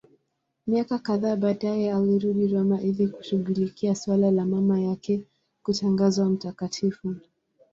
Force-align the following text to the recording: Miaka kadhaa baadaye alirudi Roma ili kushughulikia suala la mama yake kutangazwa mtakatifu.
Miaka 0.67 0.99
kadhaa 0.99 1.35
baadaye 1.35 1.93
alirudi 1.93 2.47
Roma 2.47 2.81
ili 2.81 3.07
kushughulikia 3.07 3.95
suala 3.95 4.31
la 4.31 4.45
mama 4.45 4.79
yake 4.81 5.21
kutangazwa 5.63 6.29
mtakatifu. 6.29 7.15